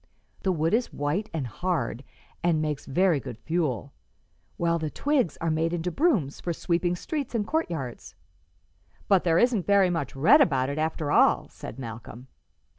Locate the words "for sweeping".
6.41-6.95